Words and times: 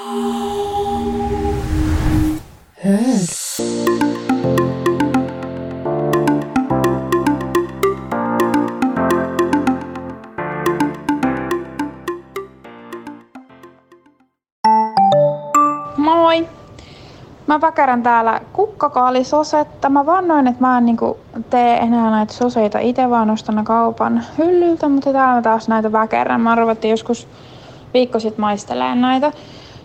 Moi! 0.00 0.08
Mä 17.46 17.58
pakeran 17.60 18.02
täällä 18.02 18.40
kukkakaalisosetta. 18.52 19.88
Mä 19.88 20.06
vannoin, 20.06 20.46
että 20.46 20.60
mä 20.60 20.78
en 20.78 20.86
niinku 20.86 21.16
tee 21.50 21.76
enää 21.76 22.10
näitä 22.10 22.32
soseita 22.32 22.78
itse, 22.78 23.10
vaan 23.10 23.30
ostan 23.30 23.54
ne 23.54 23.62
kaupan 23.64 24.24
hyllyltä, 24.38 24.88
mutta 24.88 25.12
täällä 25.12 25.34
mä 25.34 25.42
taas 25.42 25.68
näitä 25.68 25.92
väkerän. 25.92 26.40
Mä 26.40 26.52
arvattiin 26.52 26.90
joskus 26.90 27.28
viikko 27.94 28.20
sitten 28.20 28.40
maisteleen 28.40 29.00
näitä. 29.00 29.32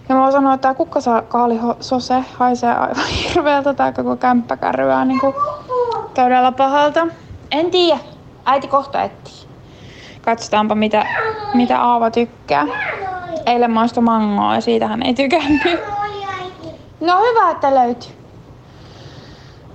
Ja 0.10 0.16
mä 0.16 0.22
voin 0.22 0.32
sanoa, 0.32 0.54
että 0.54 0.62
tää 0.68 0.74
kukkakaalisose 0.74 2.24
haisee 2.34 2.74
aivan 2.74 3.06
hirveältä. 3.24 3.74
Tää 3.74 3.92
koko 3.92 4.16
kämppä 4.16 4.58
kärryää 4.58 5.06
niinku 5.06 5.36
todella 6.14 6.52
pahalta. 6.52 7.08
En 7.52 7.72
tiedä. 7.72 8.00
Äiti 8.46 8.68
kohta 8.68 9.04
etsii. 9.04 9.48
Katsotaanpa 10.22 10.76
mitä, 10.76 11.06
mitä 11.54 11.82
Aava 11.82 12.12
tykkää. 12.12 12.66
Eilen 13.46 13.72
maistoi 13.72 14.04
mangoa 14.04 14.56
ja 14.56 14.62
siitä 14.62 14.88
hän 14.88 15.04
ei 15.04 15.14
tykännyt. 15.14 15.80
No 17.02 17.18
hyvä, 17.20 17.52
että 17.52 17.76
löytyy. 17.76 18.12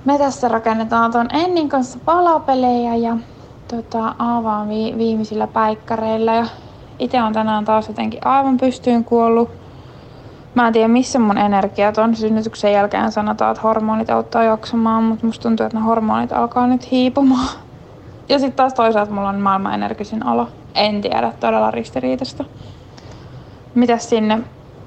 Me 0.05 0.19
tässä 0.19 0.49
rakennetaan 0.49 1.13
tuon 1.13 1.29
Ennin 1.35 1.69
kanssa 1.69 1.99
palapelejä 2.05 2.95
ja 2.95 3.17
tota, 3.69 4.15
Aava 4.19 4.57
on 4.57 4.69
vi- 4.69 4.95
viimeisillä 4.99 5.47
päikkäreillä 5.47 6.35
ja 6.35 6.47
itse 6.99 7.23
on 7.23 7.33
tänään 7.33 7.65
taas 7.65 7.89
jotenkin 7.89 8.27
aivan 8.27 8.57
pystyyn 8.57 9.05
kuollut. 9.05 9.51
Mä 10.55 10.67
en 10.67 10.73
tiedä 10.73 10.89
missä 10.89 11.19
mun 11.19 11.39
energiat 11.39 11.99
on. 11.99 12.17
Synnytyksen 12.17 12.73
jälkeen 12.73 13.13
sanotaan, 13.13 13.51
että 13.51 13.63
hormonit 13.63 14.11
auttaa 14.11 14.45
jaksamaan, 14.45 15.05
mutta 15.05 15.27
musta 15.27 15.43
tuntuu, 15.43 15.67
että 15.67 15.79
ne 15.79 15.85
hormonit 15.85 16.33
alkaa 16.33 16.67
nyt 16.67 16.91
hiipumaan. 16.91 17.49
Ja 18.29 18.39
sitten 18.39 18.57
taas 18.57 18.75
toisaalta 18.75 19.13
mulla 19.13 19.29
on 19.29 19.41
maailman 19.41 19.75
energisin 19.75 20.27
olo. 20.27 20.49
En 20.75 21.01
tiedä, 21.01 21.33
todella 21.41 21.71
ristiriitasta. 21.71 22.45
Mitäs 23.75 24.11
sinne, 24.11 24.39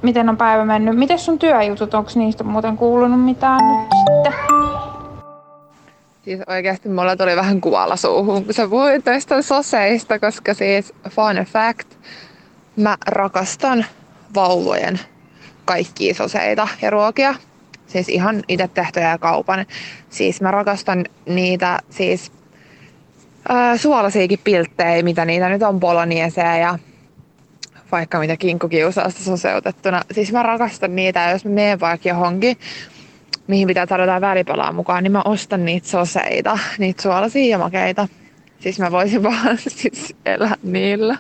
miten 0.02 0.30
on 0.30 0.38
päivä 0.38 0.66
mennyt? 0.66 0.98
Miten 0.98 1.20
sun 1.20 1.40
työjutut, 1.40 1.94
onko 1.94 2.12
niistä 2.16 2.44
muuten 2.44 2.78
kuulunut 2.78 3.26
mitään 3.26 3.62
nyt 3.68 3.88
sitten? 3.98 4.34
Siis 6.24 6.40
oikeasti 6.48 6.90
mulla 6.90 7.16
tuli 7.16 7.36
vähän 7.36 7.62
kuolla 7.62 7.96
suuhun, 7.96 8.46
kun 8.46 8.54
sä 8.54 8.68
puhuit 8.68 9.04
tästä 9.04 9.42
soseista, 9.42 10.20
koska 10.20 10.54
siis 10.54 10.94
fun 11.10 11.46
fact, 11.46 11.88
mä 12.76 12.98
rakastan 13.08 13.86
vauvojen 14.36 15.00
kaikkia 15.66 16.14
soseita 16.14 16.68
ja 16.82 16.90
ruokia. 16.90 17.36
Siis 17.88 18.10
ihan 18.10 18.44
itse 18.48 18.70
tehtyjä 18.74 19.18
kaupan. 19.18 19.66
Siis 20.10 20.42
mä 20.42 20.52
rakastan 20.52 21.06
niitä 21.26 21.80
siis 21.90 22.32
äh, 23.52 23.80
suolasiakin 23.80 24.40
pilttejä, 24.44 25.04
mitä 25.04 25.26
niitä 25.26 25.50
nyt 25.50 25.64
on 25.64 25.80
bolognese 25.80 26.42
ja 26.42 26.80
vaikka 27.92 28.20
mitä 28.20 28.38
kinkkukiusausta 28.38 29.24
soseutettuna. 29.24 30.02
Siis 30.12 30.32
mä 30.32 30.44
rakastan 30.44 30.96
niitä 30.96 31.20
ja 31.20 31.32
jos 31.32 31.46
mä 31.46 31.52
menen 31.52 31.80
vaikka 31.80 32.10
johonkin, 32.10 32.58
mihin 33.48 33.68
pitää 33.68 33.88
jotain 33.90 34.22
välipalaa 34.22 34.72
mukaan, 34.72 35.04
niin 35.04 35.12
mä 35.12 35.22
ostan 35.26 35.66
niitä 35.66 35.88
soseita, 35.88 36.60
niitä 36.78 37.02
suolaisia 37.02 37.52
ja 37.52 37.58
makeita. 37.58 38.08
Siis 38.60 38.80
mä 38.80 38.92
voisin 38.92 39.24
vaan 39.30 39.58
siis 39.58 40.16
elää 40.26 40.56
niillä. 40.64 41.18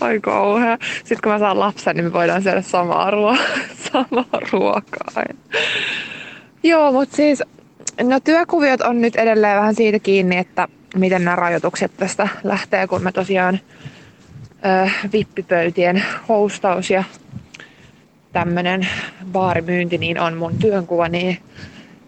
Ai 0.00 0.20
kauhea. 0.20 0.78
Sitten 0.98 1.18
kun 1.22 1.32
mä 1.32 1.38
saan 1.38 1.60
lapsen, 1.60 1.96
niin 1.96 2.04
me 2.04 2.12
voidaan 2.12 2.42
syödä 2.42 2.62
samaa, 2.62 3.10
ruo- 3.10 3.38
samaa 3.92 4.40
ruokaa. 4.52 5.24
Joo, 6.62 6.92
mutta 6.92 7.16
siis 7.16 7.42
no 8.02 8.20
työkuviot 8.20 8.80
on 8.80 9.00
nyt 9.00 9.16
edelleen 9.16 9.56
vähän 9.56 9.74
siitä 9.74 9.98
kiinni, 9.98 10.36
että 10.36 10.68
miten 10.96 11.24
nämä 11.24 11.36
rajoitukset 11.36 11.96
tästä 11.96 12.28
lähtee, 12.44 12.86
kun 12.86 13.02
mä 13.02 13.12
tosiaan 13.12 13.60
ö, 14.84 14.90
vippipöytien 15.12 16.02
hostaus 16.28 16.90
ja 16.90 17.04
tämmönen 18.32 18.88
baarimyynti 19.32 19.98
niin 19.98 20.20
on 20.20 20.36
mun 20.36 20.58
työnkuva, 20.58 21.08
niin 21.08 21.38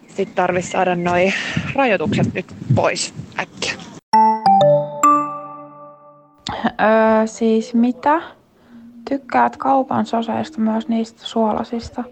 sit 0.07 0.35
tarvis 0.35 0.71
saada 0.71 0.95
noi 0.95 1.33
rajoitukset 1.75 2.33
nyt 2.33 2.45
pois 2.75 3.13
äkkiä. 3.39 3.73
Öö, 6.65 7.27
siis 7.27 7.73
mitä? 7.73 8.21
Tykkäät 9.09 9.57
kaupan 9.57 10.05
soseista 10.05 10.61
myös 10.61 10.87
niistä 10.87 11.21
suolasista? 11.23 12.03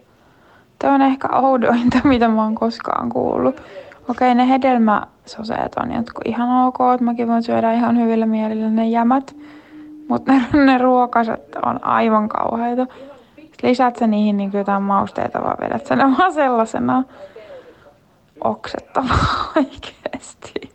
Tämä 0.80 0.94
on 0.94 1.02
ehkä 1.02 1.28
oudointa, 1.28 2.00
mitä 2.08 2.28
mä 2.28 2.44
oon 2.44 2.56
koskaan 2.56 3.10
kuullut. 3.10 3.62
Okei, 4.10 4.36
ne 4.36 4.50
hedelmäsoseet 4.50 5.76
on 5.84 5.92
jotkut 5.92 6.26
ihan 6.26 6.68
ok, 6.68 6.78
että 6.94 7.06
mäkin 7.06 7.28
voin 7.28 7.44
syödä 7.44 7.74
ihan 7.74 7.98
hyvillä 7.98 8.26
mielillä 8.26 8.70
ne 8.70 8.88
jämät. 8.88 9.36
Mutta 10.08 10.32
ne, 10.32 10.46
ne 10.66 10.78
ruokaset 10.78 11.56
on 11.66 11.86
aivan 11.86 12.30
kauheita. 12.30 12.88
Lisäät 13.64 13.96
sä 13.96 14.08
niihin 14.08 14.38
niin 14.38 14.52
jotain 14.54 14.84
mausteita, 14.84 15.42
vaan 15.44 15.58
vedät 15.62 15.86
sä 15.86 15.96
ne 15.96 16.04
vaan 16.18 16.34
sellaisena 16.34 17.04
oksettavaa 18.44 19.52
oikeesti. 19.56 20.71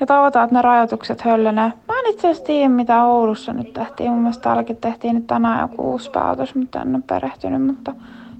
Ja 0.00 0.06
toivotaan, 0.06 0.44
että 0.44 0.56
ne 0.56 0.62
rajoitukset 0.62 1.22
höllönee. 1.22 1.72
Mä 1.88 1.98
en 1.98 2.10
itse 2.10 2.28
asiassa 2.28 2.44
tiedä, 2.44 2.68
mitä 2.68 3.04
Oulussa 3.04 3.52
nyt 3.52 3.72
tehtiin. 3.72 4.10
Mun 4.10 4.20
mielestä 4.20 4.42
täälläkin 4.42 4.76
tehtiin 4.76 5.14
nyt 5.14 5.26
tänään 5.26 5.60
joku 5.60 5.90
uusi 5.90 6.10
päätös, 6.10 6.54
mutta 6.54 6.82
en 6.82 6.94
ole 6.94 7.02
perehtynyt. 7.06 7.66
Mutta 7.66 7.94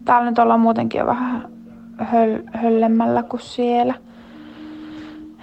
täällä 0.05 0.31
nyt 0.31 0.39
ollaan 0.39 0.61
muutenkin 0.61 0.99
jo 0.99 1.07
vähän 1.07 1.49
höl- 2.01 2.59
höllemmällä 2.59 3.23
kuin 3.23 3.41
siellä. 3.41 3.95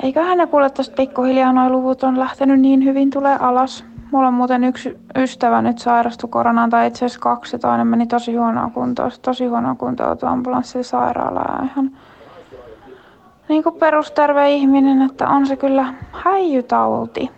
Eiköhän 0.03 0.37
ne 0.37 0.47
kuule 0.47 0.69
tosta 0.69 0.95
pikkuhiljaa 0.95 1.53
noi 1.53 1.69
luvut 1.69 2.03
on 2.03 2.19
lähtenyt 2.19 2.59
niin 2.59 2.83
hyvin 2.83 3.09
tulee 3.09 3.37
alas. 3.39 3.85
Mulla 4.11 4.27
on 4.27 4.33
muuten 4.33 4.63
yksi 4.63 4.97
ystävä 5.17 5.61
nyt 5.61 5.79
sairastui 5.79 6.29
koronaan, 6.29 6.69
tai 6.69 6.87
itse 6.87 7.05
asiassa 7.05 7.19
kaksi, 7.19 7.59
toinen 7.59 7.87
meni 7.87 8.07
tosi 8.07 8.35
huonoa 8.35 8.69
kuntoa, 8.73 9.09
tosi 9.21 9.45
huonoa 9.45 9.75
kuntoa 9.75 10.15
ambulanssilla 10.21 10.83
sairaalaan 10.83 11.65
ihan 11.65 11.91
niin 13.49 13.63
kuin 13.63 13.75
perusterve 13.75 14.51
ihminen, 14.51 15.01
että 15.01 15.27
on 15.27 15.47
se 15.47 15.55
kyllä 15.55 15.93
häijytauti. 16.11 17.31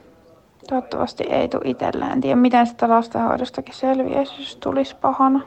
Toivottavasti 0.70 1.24
ei 1.24 1.48
tule 1.48 1.62
itselleen. 1.66 2.12
En 2.12 2.22
tiedä, 2.22 2.36
miten 2.36 2.68
sitä 2.68 2.90
lastenhoidostakin 2.90 3.76
selviäisi, 3.76 4.34
jos 4.42 4.56
tulisi 4.56 4.96
pahana. 5.02 5.42